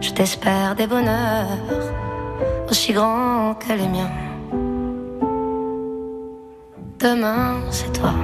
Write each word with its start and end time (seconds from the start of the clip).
Je 0.00 0.10
t'espère 0.12 0.74
des 0.74 0.86
bonheurs 0.86 1.58
aussi 2.70 2.92
grands 2.92 3.54
que 3.54 3.72
les 3.72 3.86
miens. 3.86 4.10
Demain, 6.98 7.56
c'est 7.70 7.92
toi. 7.92 8.14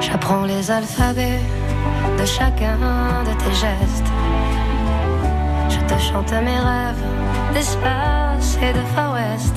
J'apprends 0.00 0.44
les 0.44 0.70
alphabets 0.70 1.40
de 2.18 2.24
chacun 2.26 2.76
de 3.24 3.32
tes 3.42 3.54
gestes. 3.54 4.10
Je 5.70 5.78
te 5.94 5.98
chante 5.98 6.32
mes 6.32 6.58
rêves 6.58 7.04
d'espace 7.54 8.58
et 8.62 8.72
de 8.72 8.84
Far 8.94 9.14
West. 9.14 9.56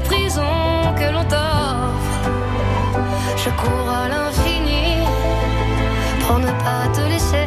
Prisons 0.00 0.94
que 0.98 1.12
l'on 1.12 1.24
t'offre. 1.24 2.30
Je 3.36 3.50
cours 3.50 3.88
à 3.88 4.08
l'infini 4.08 4.98
pour 6.20 6.38
ne 6.38 6.50
pas 6.66 6.86
te 6.92 7.00
laisser. 7.12 7.46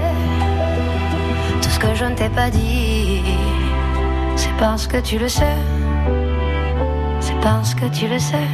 Tout 1.61 1.69
ce 1.69 1.79
que 1.79 1.95
je 1.95 2.05
ne 2.05 2.15
t'ai 2.15 2.29
pas 2.29 2.49
dit, 2.49 3.21
c'est 4.35 4.55
parce 4.57 4.87
que 4.87 4.97
tu 4.97 5.17
le 5.17 5.27
sais. 5.27 5.57
C'est 7.19 7.39
parce 7.41 7.73
que 7.73 7.85
tu 7.85 8.07
le 8.07 8.19
sais. 8.19 8.47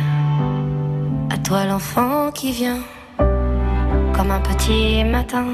À 1.29 1.37
toi 1.37 1.65
l'enfant 1.65 2.31
qui 2.31 2.51
vient, 2.51 2.81
comme 3.17 4.31
un 4.31 4.39
petit 4.39 5.03
matin. 5.03 5.45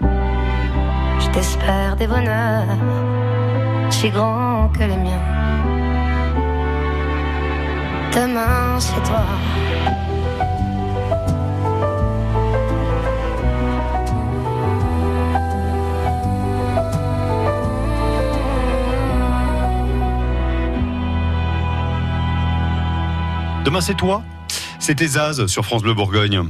Je 0.00 1.28
t'espère 1.30 1.96
des 1.96 2.06
bonheurs 2.06 2.66
si 3.90 4.10
grands 4.10 4.68
que 4.68 4.80
les 4.80 4.96
miens. 4.96 5.61
Demain, 8.14 8.78
c'est 8.78 9.02
toi. 9.04 9.24
Demain, 23.64 23.80
c'est 23.80 23.94
toi? 23.94 24.22
C'était 24.78 25.06
Zaz 25.06 25.46
sur 25.46 25.64
France 25.64 25.82
Bleu 25.82 25.94
Bourgogne. 25.94 26.42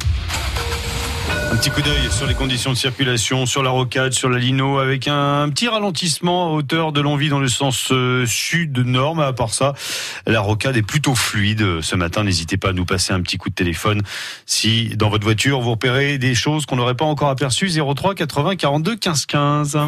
Un 1.53 1.57
petit 1.57 1.69
coup 1.69 1.83
d'œil 1.83 2.11
sur 2.11 2.27
les 2.27 2.33
conditions 2.33 2.71
de 2.71 2.79
circulation, 2.79 3.45
sur 3.45 3.63
la 3.63 3.69
rocade, 3.69 4.15
sur 4.15 4.31
la 4.31 4.39
lino, 4.39 4.79
avec 4.79 5.07
un 5.07 5.51
petit 5.51 5.69
ralentissement 5.69 6.47
à 6.47 6.51
hauteur 6.51 6.93
de 6.93 7.03
l'envie 7.03 7.29
dans 7.29 7.41
le 7.41 7.49
sens 7.49 7.93
euh, 7.93 8.25
sud-nord. 8.25 9.17
Mais 9.17 9.25
à 9.25 9.35
part 9.35 9.53
ça, 9.53 9.75
la 10.27 10.41
rocade 10.41 10.79
est 10.79 10.83
plutôt 10.83 11.15
fluide. 11.15 11.83
Ce 11.83 11.95
matin, 11.95 12.25
n'hésitez 12.25 12.57
pas 12.57 12.71
à 12.71 12.73
nous 12.73 12.87
passer 12.87 13.13
un 13.13 13.21
petit 13.21 13.37
coup 13.37 13.51
de 13.51 13.55
téléphone 13.55 14.01
si 14.47 14.97
dans 14.97 15.11
votre 15.11 15.25
voiture 15.25 15.61
vous 15.61 15.73
repérez 15.73 16.17
des 16.17 16.35
choses 16.35 16.65
qu'on 16.65 16.77
n'aurait 16.77 16.97
pas 16.97 17.05
encore 17.05 17.29
aperçues. 17.29 17.71
03 17.71 18.15
80 18.15 18.57
42 18.57 18.97
15 18.97 19.27
15. 19.27 19.79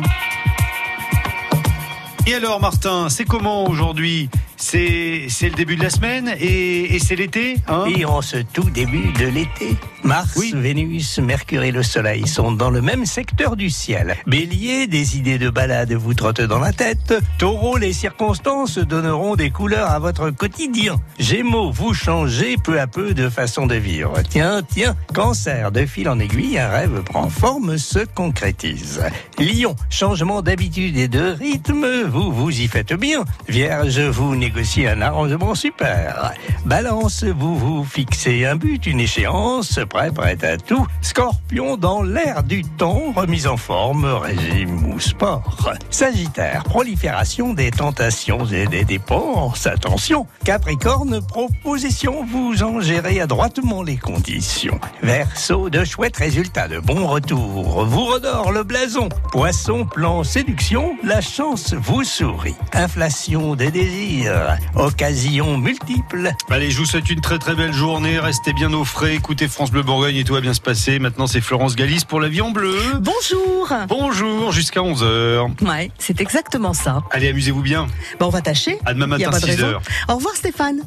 Et 2.26 2.34
alors, 2.34 2.60
Martin, 2.60 3.08
c'est 3.08 3.24
comment 3.24 3.66
aujourd'hui 3.66 4.28
C'est 4.66 5.28
le 5.42 5.54
début 5.54 5.76
de 5.76 5.82
la 5.82 5.90
semaine 5.90 6.34
et, 6.40 6.94
et 6.94 6.98
c'est 6.98 7.16
l'été, 7.16 7.56
hein 7.68 7.84
Et 7.94 8.06
en 8.06 8.22
ce 8.22 8.38
tout 8.38 8.70
début 8.70 9.12
de 9.12 9.26
l'été, 9.26 9.76
Mars, 10.02 10.32
Oui. 10.36 10.52
Vénus, 10.56 11.18
Mercure 11.18 11.64
et 11.64 11.70
le 11.70 11.82
Soleil 11.82 12.26
sont 12.26 12.50
dans 12.50 12.70
le 12.70 12.80
même 12.80 13.04
secteur 13.04 13.56
du 13.56 13.68
ciel. 13.68 14.16
Bélier, 14.26 14.86
des 14.86 15.18
idées 15.18 15.38
de 15.38 15.50
balade 15.50 15.92
vous 15.92 16.14
trottent 16.14 16.40
dans 16.40 16.60
la 16.60 16.72
tête. 16.72 17.14
Taureau, 17.38 17.76
les 17.76 17.92
circonstances 17.92 18.78
donneront 18.78 19.36
des 19.36 19.50
couleurs 19.50 19.90
à 19.90 19.98
votre 19.98 20.30
quotidien. 20.30 20.96
Gémeaux, 21.18 21.70
vous 21.70 21.92
changez 21.92 22.56
peu 22.56 22.80
à 22.80 22.86
peu 22.86 23.12
de 23.12 23.28
façon 23.28 23.66
de 23.66 23.74
vivre. 23.74 24.14
Tiens, 24.28 24.62
tiens, 24.66 24.96
cancer, 25.12 25.72
de 25.72 25.84
fil 25.84 26.08
en 26.08 26.18
aiguille, 26.18 26.58
un 26.58 26.68
rêve 26.68 27.02
prend 27.02 27.28
forme, 27.28 27.76
se 27.76 27.98
concrétise. 27.98 29.02
Lion, 29.38 29.76
changement 29.90 30.40
d'habitude 30.40 30.96
et 30.96 31.08
de 31.08 31.34
rythme, 31.38 32.04
vous 32.08 32.32
vous 32.32 32.60
y 32.60 32.66
faites 32.66 32.94
bien. 32.94 33.24
Vierge, 33.46 34.00
vous 34.00 34.34
négociez 34.34 34.53
un 34.56 35.02
arrangement 35.02 35.54
super. 35.54 36.32
Balance, 36.64 37.24
vous 37.24 37.58
vous 37.58 37.84
fixez 37.84 38.46
un 38.46 38.54
but, 38.54 38.86
une 38.86 39.00
échéance, 39.00 39.80
prêt, 39.90 40.12
prêt 40.12 40.38
à 40.42 40.56
tout. 40.56 40.86
Scorpion, 41.02 41.76
dans 41.76 42.02
l'air 42.02 42.42
du 42.44 42.62
temps, 42.62 43.12
remise 43.16 43.46
en 43.46 43.56
forme, 43.56 44.04
régime 44.04 44.92
ou 44.92 45.00
sport. 45.00 45.72
Sagittaire, 45.90 46.62
prolifération 46.64 47.52
des 47.52 47.70
tentations 47.70 48.46
et 48.46 48.66
des 48.66 48.84
dépenses, 48.84 49.66
attention. 49.66 50.26
Capricorne, 50.44 51.20
proposition, 51.20 52.24
vous 52.24 52.62
en 52.62 52.80
gérez 52.80 53.20
adroitement 53.20 53.82
les 53.82 53.96
conditions. 53.96 54.78
Verseau, 55.02 55.68
de 55.68 55.84
chouettes 55.84 56.16
résultats, 56.16 56.68
de 56.68 56.78
bons 56.78 57.06
retours, 57.06 57.84
vous 57.86 58.04
redore 58.04 58.52
le 58.52 58.62
blason. 58.62 59.08
Poisson, 59.32 59.84
plan 59.84 60.22
séduction, 60.22 60.96
la 61.02 61.20
chance 61.20 61.74
vous 61.74 62.04
sourit. 62.04 62.56
Inflation 62.72 63.56
des 63.56 63.70
désirs, 63.70 64.33
occasions 64.74 65.56
multiples. 65.58 66.30
Allez, 66.50 66.70
je 66.70 66.78
vous 66.78 66.86
souhaite 66.86 67.08
une 67.10 67.20
très 67.20 67.38
très 67.38 67.54
belle 67.54 67.72
journée. 67.72 68.18
Restez 68.18 68.52
bien 68.52 68.72
au 68.72 68.84
frais. 68.84 69.14
Écoutez 69.14 69.48
France 69.48 69.70
Bleu 69.70 69.82
Bourgogne 69.82 70.16
et 70.16 70.24
tout 70.24 70.34
va 70.34 70.40
bien 70.40 70.54
se 70.54 70.60
passer. 70.60 70.98
Maintenant, 70.98 71.26
c'est 71.26 71.40
Florence 71.40 71.76
Galis 71.76 72.04
pour 72.06 72.20
la 72.20 72.28
vie 72.28 72.40
en 72.40 72.50
bleu. 72.50 72.76
Bonjour 73.00 73.72
Bonjour, 73.88 74.52
jusqu'à 74.52 74.80
11h. 74.80 75.64
Ouais, 75.64 75.90
c'est 75.98 76.20
exactement 76.20 76.72
ça. 76.74 77.02
Allez, 77.10 77.28
amusez-vous 77.28 77.62
bien. 77.62 77.86
Bon, 78.20 78.26
on 78.26 78.30
va 78.30 78.40
tâcher. 78.40 78.78
À 78.84 78.94
demain 78.94 79.06
matin, 79.06 79.30
pas 79.30 79.40
de 79.40 79.44
6 79.44 79.50
raison. 79.50 79.66
heures. 79.66 79.82
Au 80.08 80.16
revoir 80.16 80.34
Stéphane. 80.36 80.80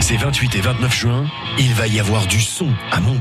Ces 0.00 0.16
28 0.16 0.54
et 0.56 0.60
29 0.60 0.94
juin, 0.94 1.26
il 1.58 1.72
va 1.74 1.86
y 1.86 1.98
avoir 1.98 2.26
du 2.26 2.40
son 2.40 2.68
à 2.92 3.00
Montbard. 3.00 3.20